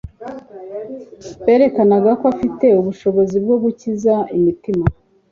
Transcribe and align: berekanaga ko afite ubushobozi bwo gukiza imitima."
berekanaga 1.45 2.11
ko 2.19 2.25
afite 2.33 2.65
ubushobozi 2.81 3.35
bwo 3.43 3.55
gukiza 3.63 4.13
imitima." 4.37 4.85